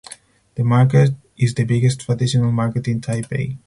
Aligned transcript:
The 0.55 0.63
market 0.63 1.11
is 1.37 1.53
the 1.53 1.63
biggest 1.63 1.99
traditional 2.01 2.51
market 2.51 2.87
in 2.87 3.01
Taipei. 3.01 3.59